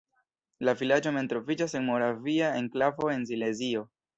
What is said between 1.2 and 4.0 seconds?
troviĝas en moravia enklavo en Silezio.